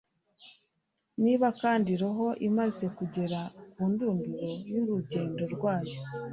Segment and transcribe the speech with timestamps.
[1.23, 3.39] niba kandi roho, imaze kugera
[3.71, 5.97] ku ndunduro y'urugendo rwayo